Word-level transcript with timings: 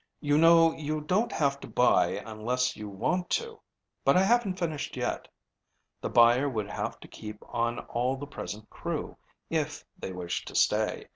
"You 0.19 0.39
know 0.39 0.73
you 0.73 1.01
don't 1.01 1.31
have 1.31 1.59
to 1.59 1.67
buy 1.67 2.23
unless 2.25 2.75
you 2.75 2.89
want 2.89 3.29
to. 3.37 3.59
But 4.03 4.17
I 4.17 4.23
haven't 4.23 4.57
finished 4.57 4.97
yet. 4.97 5.27
The 6.01 6.09
buyer 6.09 6.49
would 6.49 6.67
have 6.71 6.99
to 7.01 7.07
keep 7.07 7.37
on 7.47 7.77
all 7.77 8.17
the 8.17 8.25
present 8.25 8.67
crew, 8.71 9.15
if 9.51 9.85
they 9.99 10.11
wish 10.11 10.43
to 10.45 10.55
stay. 10.55 11.09